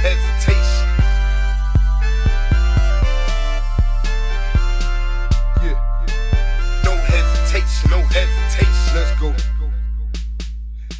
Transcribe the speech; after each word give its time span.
hesitation. 0.00 0.88
Yeah. 5.60 5.76
No 6.84 6.92
hesitation, 6.96 7.90
no 7.90 8.00
hesitation. 8.08 8.96
Let's 8.96 9.12
go. 9.20 9.34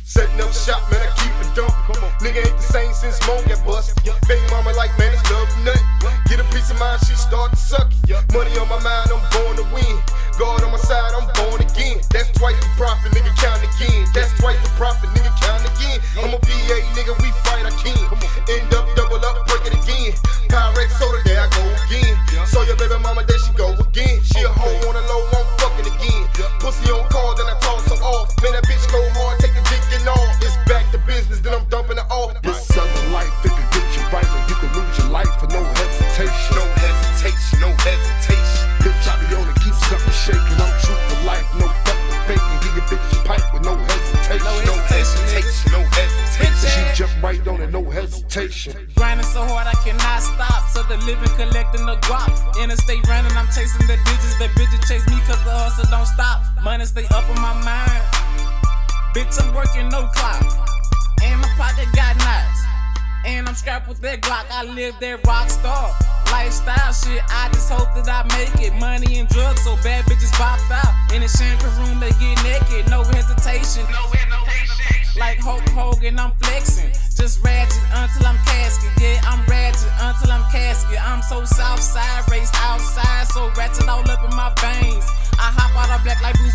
Setting 0.05 0.41
up 0.41 0.53
shop, 0.53 0.85
man, 0.93 1.01
I 1.01 1.09
keep 1.17 1.33
it 1.41 1.49
dumping. 1.57 1.81
Come 1.89 2.05
on. 2.05 2.13
Nigga 2.21 2.45
ain't 2.45 2.57
the 2.57 2.63
same 2.63 2.93
since 2.93 3.17
Mo 3.27 3.41
got 3.49 3.65
bust. 3.65 3.97
Baby 4.29 4.45
mama 4.51 4.73
like, 4.77 4.93
man, 4.99 5.13
it's 5.15 5.25
love 5.33 5.49
nut. 5.65 5.81
Get 6.29 6.41
a 6.41 6.45
piece 6.53 6.71
of 6.71 6.79
mind, 6.79 7.01
she 7.09 7.15
start 7.17 7.53
to 7.53 7.57
suck 7.57 7.89
it. 8.05 8.21
Money 8.35 8.53
on 8.59 8.69
my 8.69 8.79
mind, 8.85 9.09
I'm 9.09 9.25
born 9.33 9.57
to 9.57 9.65
win. 9.73 9.97
God 10.37 10.63
on 10.63 10.73
my 10.73 10.79
side, 10.79 11.13
I'm 11.17 11.25
born 11.41 11.61
again. 11.61 12.05
That's 12.13 12.29
twice 12.37 12.61
the 12.61 12.69
profit, 12.77 13.13
nigga, 13.13 13.33
count 13.41 13.65
again. 13.65 14.05
That's 14.13 14.33
twice 14.39 14.61
the 14.61 14.71
profit, 14.77 15.09
nigga, 15.17 15.33
count 15.41 15.65
again. 15.65 16.01
I'm 16.21 16.33
a 16.37 16.39
VA, 16.45 16.85
nigga, 16.97 17.17
we 17.25 17.30
toss 28.11 28.35
her 28.35 28.43
off. 28.43 28.43
Man, 28.43 28.53
that 28.53 28.65
bitch 28.67 28.85
go 28.91 29.01
hard, 29.15 29.39
take 29.41 29.55
the 29.55 29.63
dick 29.71 29.83
and 29.95 30.09
all. 30.09 30.29
It's 30.43 30.57
back 30.67 30.91
to 30.93 30.99
business, 31.07 31.41
then 31.41 31.55
I'm 31.55 31.65
dumping 31.69 31.99
it 31.99 32.09
off. 32.11 32.35
This 32.43 32.67
southern 32.67 33.13
life, 33.13 33.31
it 33.45 33.53
can 33.53 33.67
get 33.71 33.87
you 33.95 34.03
right, 34.11 34.27
or 34.27 34.43
you 34.49 34.57
can 34.59 34.71
lose 34.75 34.99
your 34.99 35.09
life 35.09 35.31
for 35.39 35.47
no 35.49 35.63
hesitation. 35.63 36.57
No 36.57 36.65
hesitation, 36.83 37.61
no 37.61 37.71
hesitation. 37.87 38.67
Bitch, 38.83 39.07
I 39.07 39.15
be 39.21 39.35
on 39.37 39.47
it, 39.49 39.59
keep 39.63 39.75
something 39.75 40.17
shaking. 40.17 40.59
I'm 40.59 40.73
true 40.83 40.99
for 41.09 41.19
life, 41.27 41.47
no 41.59 41.67
fucking 41.87 42.21
faking. 42.27 42.59
Give 42.65 42.75
your 42.77 42.87
bitch 42.91 43.13
a 43.15 43.19
pipe 43.27 43.47
with 43.53 43.65
no 43.65 43.75
hesitation. 43.77 44.65
No 44.67 44.75
hesitation, 44.89 45.73
no 45.73 45.83
hesitation. 45.95 46.69
She 46.71 46.83
jump 46.97 47.13
right 47.23 47.43
on 47.49 47.61
it, 47.61 47.71
no 47.73 47.85
hesitation. 47.85 48.89
Grinding 48.97 49.27
so 49.27 49.45
hard 49.45 49.67
I 49.67 49.77
cannot 49.85 50.23
stop. 50.23 50.69
So 50.71 50.83
the 50.85 50.97
living 51.05 51.31
collecting 51.37 51.85
the 51.87 51.97
guap. 52.07 52.31
Interstate 52.63 53.07
running, 53.09 53.33
I'm 53.37 53.47
chasing 53.49 53.87
the 53.87 53.99
digits. 54.07 54.39
The 54.39 54.49
bitches 54.57 54.87
chase 54.89 55.07
me 55.09 55.19
cause 55.27 55.43
the 55.45 55.53
hustle 55.53 55.85
don't 55.91 56.07
stop. 56.07 56.43
Money 56.71 56.85
stay 56.85 57.05
up 57.11 57.29
in 57.29 57.35
my 57.43 57.53
mind. 57.67 58.03
Bitch, 59.13 59.43
I'm 59.43 59.53
working 59.53 59.89
no 59.89 60.07
clock. 60.15 60.41
And 61.21 61.41
my 61.41 61.49
pocket 61.59 61.89
got 61.97 62.15
knots. 62.19 62.63
And 63.27 63.49
I'm 63.49 63.57
strapped 63.57 63.89
with 63.89 64.01
that 64.03 64.21
Glock. 64.21 64.47
I 64.53 64.63
live 64.63 64.95
that 65.01 65.27
rock 65.27 65.51
star 65.51 65.91
lifestyle 66.31 66.93
shit. 66.95 67.23
I 67.27 67.51
just 67.53 67.69
hope 67.73 67.91
that 67.99 68.07
I 68.07 68.23
make 68.39 68.55
it. 68.63 68.73
Money 68.79 69.19
and 69.19 69.29
drugs, 69.29 69.63
so 69.63 69.75
bad 69.83 70.05
bitches 70.05 70.31
popped 70.39 70.71
out. 70.71 70.95
In 71.13 71.23
the 71.23 71.29
champagne 71.29 71.75
room, 71.75 71.99
they 71.99 72.15
get 72.23 72.39
naked. 72.47 72.89
No 72.89 73.03
hesitation. 73.03 73.83
No 73.91 74.07
hesitation. 74.15 75.19
Like 75.19 75.43
Hulk 75.43 75.67
Hogan, 75.75 76.21
I'm 76.21 76.31
flexing. 76.39 76.95
Just 77.19 77.43
ratchet 77.43 77.83
until 77.99 78.31
I'm 78.31 78.39
casket. 78.47 78.95
Yeah, 79.03 79.19
I'm 79.27 79.43
ratchet 79.51 79.91
until 80.07 80.31
I'm 80.31 80.47
casket. 80.55 81.03
I'm 81.03 81.21
so 81.27 81.45
south 81.45 81.83
side, 81.83 82.31
raised 82.31 82.55
outside. 82.63 83.27
So 83.35 83.51
ratchet 83.59 83.89
all 83.89 84.07
up 84.09 84.23
in 84.23 84.31
my 84.39 84.55
veins. 84.63 85.05
I 85.41 85.49
hop 85.57 85.73
out 85.73 85.89
of 85.89 86.05
black 86.05 86.21
like 86.21 86.37
Bruce 86.37 86.50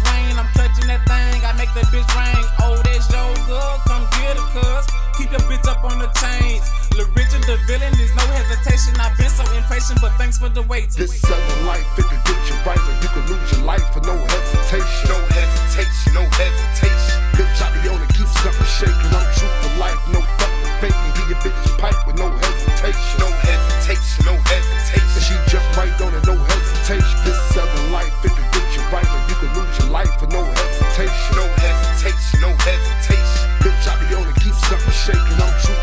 for 10.45 10.53
the 10.53 10.61
wait. 10.69 10.89
This 10.91 11.21
southern 11.21 11.65
life, 11.65 11.85
it 11.97 12.05
can 12.05 12.21
get 12.21 12.37
you 12.45 12.57
right, 12.65 12.77
or 12.77 12.95
you 13.01 13.09
can 13.09 13.25
lose 13.25 13.49
your 13.51 13.65
life 13.65 13.85
for 13.89 14.01
no 14.05 14.13
hesitation. 14.13 15.09
No 15.09 15.17
hesitation, 15.33 16.13
no 16.13 16.23
hesitation. 16.37 17.17
Bitch, 17.33 17.57
I 17.65 17.67
be 17.73 17.89
on 17.89 17.97
it, 17.97 18.13
keep 18.13 18.29
something 18.45 18.69
shaking. 18.77 19.09
I'm 19.09 19.25
true 19.33 19.49
for 19.49 19.73
life, 19.81 19.97
no 20.13 20.21
fucking 20.21 20.73
faking. 20.81 21.11
Give 21.17 21.27
your 21.33 21.41
bitch 21.41 21.65
a 21.65 21.71
pipe 21.81 21.97
with 22.05 22.17
no 22.21 22.29
hesitation. 22.29 23.15
No 23.17 23.29
hesitation, 23.41 24.21
no 24.29 24.35
hesitation. 24.45 25.19
She 25.25 25.35
jump 25.49 25.65
right 25.77 25.97
on 25.97 26.13
it, 26.13 26.25
no 26.29 26.37
hesitation. 26.37 27.17
This 27.25 27.39
southern 27.49 27.89
life, 27.89 28.13
it 28.21 28.33
can 28.37 28.45
get 28.53 28.67
you 28.77 28.83
right, 28.93 29.09
or 29.09 29.21
you 29.25 29.35
can 29.41 29.49
lose 29.57 29.73
your 29.81 29.89
life 29.89 30.13
for 30.21 30.29
no 30.29 30.45
hesitation. 30.45 31.31
No 31.41 31.45
hesitation, 31.57 32.37
no 32.45 32.51
hesitation. 32.61 33.45
Bitch, 33.65 33.85
I 33.89 33.93
be 33.97 34.13
on 34.13 34.29
it, 34.29 34.37
keep 34.37 34.53
something 34.69 34.93
shaking. 34.93 35.41
I'm 35.41 35.53
true 35.65 35.74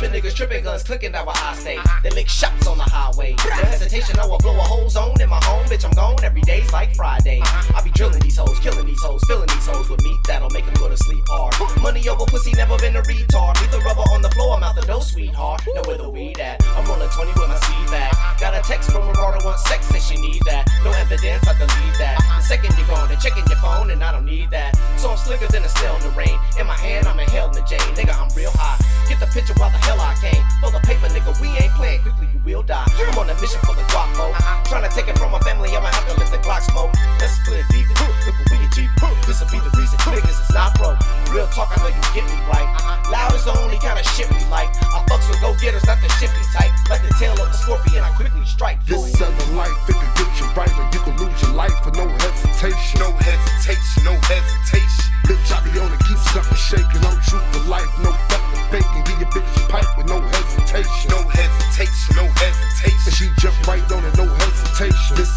slipping, 0.00 0.22
niggas 0.22 0.34
tripping, 0.34 0.64
guns 0.64 0.82
clicking, 0.82 1.12
that 1.12 1.26
where 1.26 1.34
I 1.36 1.54
stay. 1.54 1.78
They 2.02 2.10
lick 2.10 2.28
shots 2.28 2.66
on 2.66 2.78
the 2.78 2.84
highway. 2.84 3.34
No 3.36 3.64
hesitation, 3.68 4.18
I 4.18 4.26
will 4.26 4.38
blow 4.38 4.56
a 4.56 4.62
whole 4.62 4.88
zone 4.88 5.20
in 5.20 5.28
my 5.28 5.40
home. 5.44 5.66
Bitch, 5.66 5.84
I'm 5.84 5.92
gone 5.92 6.16
every 6.24 6.40
day's 6.42 6.72
like 6.72 6.94
Friday. 6.94 7.40
I 7.42 7.82
be 7.84 7.90
drilling 7.90 8.20
these 8.20 8.36
hoes, 8.36 8.58
killing 8.60 8.86
these 8.86 9.02
hoes, 9.02 9.20
filling 9.26 9.48
these 9.48 9.66
hoes 9.66 9.90
with 9.90 10.02
meat 10.02 10.18
that'll 10.26 10.50
make 10.50 10.64
them 10.64 10.74
go 10.74 10.88
to 10.88 10.96
sleep 10.96 11.24
hard. 11.28 11.54
Money 11.82 12.08
over 12.08 12.24
pussy, 12.24 12.52
never 12.52 12.78
been 12.78 12.96
a 12.96 13.02
retard. 13.02 13.60
Leave 13.60 13.70
the 13.70 13.80
rubber 13.84 14.04
on 14.12 14.22
the 14.22 14.30
floor, 14.30 14.56
I'm 14.56 14.62
out 14.62 14.74
the 14.74 14.86
door, 14.86 15.02
sweetheart. 15.02 15.62
Know 15.74 15.82
where 15.84 15.98
the 15.98 16.08
weed 16.08 16.40
at? 16.40 16.64
I'm 16.76 16.86
rolling 16.86 17.08
20 17.08 17.32
with 17.32 17.48
my 17.48 17.56
seed 17.56 17.90
back. 17.90 18.40
Got 18.40 18.54
a 18.54 18.62
text 18.66 18.90
from 18.90 19.08
a 19.08 19.12
daughter, 19.12 19.44
want 19.44 19.58
sex, 19.60 19.86
say 19.86 20.00
she 20.00 20.20
need 20.20 20.42
that. 20.46 20.68
No 20.84 20.90
evidence, 20.92 21.46
I 21.46 21.52
delete 21.58 21.98
that. 21.98 22.19
Second 22.50 22.74
you're 22.74 22.90
gone, 22.90 23.06
they're 23.06 23.22
checking 23.22 23.46
your 23.46 23.62
phone, 23.62 23.94
and 23.94 24.02
I 24.02 24.10
don't 24.10 24.26
need 24.26 24.50
that. 24.50 24.74
So 24.98 25.14
I'm 25.14 25.16
slicker 25.16 25.46
than 25.46 25.62
a 25.62 25.70
snail 25.70 25.94
in 25.94 26.02
the 26.02 26.10
rain. 26.18 26.34
In 26.58 26.66
my 26.66 26.74
hand, 26.74 27.06
I'm 27.06 27.14
inhaling 27.14 27.54
the 27.54 27.62
Jane. 27.62 27.78
Nigga, 27.94 28.10
I'm 28.10 28.26
real 28.34 28.50
high. 28.58 28.74
Get 29.06 29.22
the 29.22 29.30
picture 29.30 29.54
while 29.54 29.70
the 29.70 29.78
hell 29.78 30.02
I 30.02 30.18
came. 30.18 30.42
For 30.58 30.66
the 30.74 30.82
paper, 30.82 31.06
nigga, 31.14 31.30
we 31.38 31.46
ain't 31.62 31.70
playing. 31.78 32.02
Quickly, 32.02 32.26
you 32.34 32.42
will 32.42 32.66
die. 32.66 32.90
I'm 33.06 33.14
on 33.22 33.30
a 33.30 33.38
mission 33.38 33.62
for 33.62 33.78
the 33.78 33.86
Glock, 33.94 34.10
mo. 34.18 34.34
Uh-huh. 34.34 34.66
Trying 34.66 34.82
to 34.82 34.90
take 34.90 35.06
it 35.06 35.14
from 35.14 35.30
my 35.30 35.38
family, 35.46 35.70
I'ma 35.70 35.94
have 35.94 36.02
to 36.10 36.18
let 36.18 36.26
the 36.34 36.42
Glock 36.42 36.66
smoke. 36.66 36.90
Let's 37.22 37.38
split 37.38 37.62
deep. 37.70 37.86
Look 38.26 38.34
what 38.34 38.50
we 38.50 38.66
achieve. 38.66 38.90
This'll 39.30 39.46
be 39.46 39.62
the 39.62 39.70
reason 39.78 39.94
niggas 40.10 40.42
is 40.42 40.50
not 40.50 40.74
broke. 40.74 40.98
Real 41.30 41.46
talk, 41.54 41.70
I 41.70 41.78
know 41.86 41.94
you 41.94 42.02
get 42.10 42.26
me 42.26 42.34
right. 42.50 42.66
Uh-huh. 42.66 43.14
Loud 43.14 43.30
is 43.38 43.46
the 43.46 43.54
only 43.62 43.78
kind 43.78 43.94
of 43.94 44.02
shit 44.18 44.26
we 44.26 44.42
like. 44.50 44.69
shoot 57.30 57.42
for 57.54 57.62
life, 57.70 57.86
no 58.02 58.10
fucking 58.10 58.64
faking. 58.74 59.04
Give 59.04 59.20
your 59.20 59.30
bitch 59.30 59.64
a 59.64 59.68
pipe 59.70 59.96
with 59.96 60.08
no 60.08 60.20
hesitation. 60.20 61.10
No 61.10 61.22
hesitation, 61.30 62.16
no 62.16 62.26
hesitation. 62.26 63.06
And 63.06 63.14
she 63.14 63.30
jump 63.38 63.54
right 63.68 63.86
on 63.92 64.04
it, 64.04 64.16
no 64.16 64.26
hesitation. 64.26 65.16
This 65.16 65.30